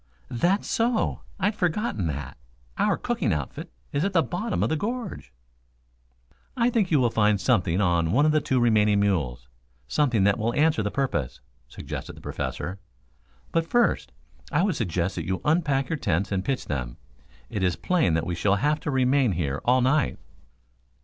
[0.31, 1.21] "That's so.
[1.39, 2.35] I'd forgotten that.
[2.79, 5.31] Our cooking outfit is at the bottom of the gorge."
[6.57, 9.47] "I think you will find something on one of the two remaining mules
[9.87, 12.79] something that will answer the purpose," suggested the Professor.
[13.51, 14.11] "But first,
[14.51, 16.97] I would suggest that you unpack your tents and pitch them.
[17.51, 20.17] It is plain that we shall have to remain here all night."